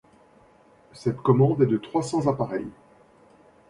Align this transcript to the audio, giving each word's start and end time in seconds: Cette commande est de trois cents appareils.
Cette 0.93 1.21
commande 1.21 1.61
est 1.61 1.67
de 1.67 1.77
trois 1.77 2.01
cents 2.01 2.25
appareils. 2.25 2.71